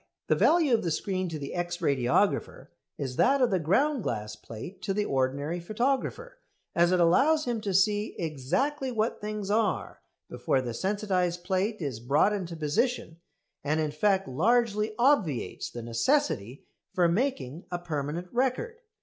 The 0.29 0.35
value 0.35 0.73
of 0.73 0.81
the 0.83 0.89
screen 0.89 1.29
to 1.29 1.37
the 1.37 1.53
X 1.53 1.77
radiographer 1.77 2.69
is 2.97 3.17
that 3.17 3.39
of 3.39 3.51
the 3.51 3.59
ground 3.59 4.01
glass 4.01 4.35
plate 4.35 4.81
to 4.81 4.95
the 4.95 5.05
ordinary 5.05 5.59
photographer, 5.59 6.39
as 6.73 6.91
it 6.91 6.99
allows 6.99 7.45
him 7.45 7.61
to 7.61 7.71
see 7.71 8.15
exactly 8.17 8.91
what 8.91 9.21
things 9.21 9.51
are 9.51 10.01
before 10.27 10.59
the 10.59 10.73
sensitised 10.73 11.43
plate 11.43 11.83
is 11.83 11.99
brought 11.99 12.33
into 12.33 12.55
position, 12.55 13.17
and 13.63 13.79
in 13.79 13.91
fact 13.91 14.27
largely 14.27 14.95
obviates 14.97 15.69
the 15.69 15.83
necessity 15.83 16.65
for 16.95 17.07
making 17.07 17.65
a 17.69 17.77
permanent 17.77 18.27
record. 18.31 18.77